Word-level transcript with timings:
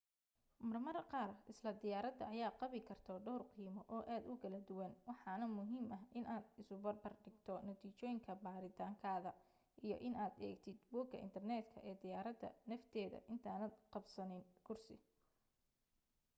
marmar 0.69 0.97
qaar 1.11 1.31
isla 1.53 1.71
diyaaradda 1.81 2.25
ayaa 2.35 2.53
qabi 2.61 2.79
karto 2.89 3.13
dhawr 3.27 3.43
qiimo 3.55 3.81
oo 3.95 4.01
aad 4.13 4.23
u 4.31 4.33
kala 4.43 4.59
duwan 4.69 4.93
waxaana 5.09 5.45
muhiim 5.57 5.85
ah 5.97 6.03
inaad 6.19 6.45
isubarbar 6.61 7.13
dhigto 7.23 7.53
natiijooyinka 7.67 8.31
baaritaankaada 8.45 9.31
iyo 9.85 9.97
inaad 10.09 10.33
eegtid 10.47 10.77
bogga 10.91 11.17
internetka 11.27 11.77
ee 11.89 11.95
diyaaradda 12.03 12.47
nafteeda 12.69 13.19
intaadan 13.33 13.77
qabsanin 13.93 14.43
kursi 14.65 14.95